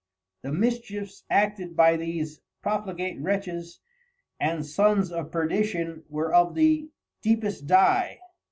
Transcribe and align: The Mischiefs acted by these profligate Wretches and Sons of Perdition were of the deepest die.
The 0.41 0.51
Mischiefs 0.51 1.25
acted 1.29 1.75
by 1.75 1.95
these 1.95 2.41
profligate 2.63 3.19
Wretches 3.21 3.81
and 4.39 4.65
Sons 4.65 5.11
of 5.11 5.29
Perdition 5.31 6.05
were 6.09 6.33
of 6.33 6.55
the 6.55 6.89
deepest 7.21 7.67
die. 7.67 8.17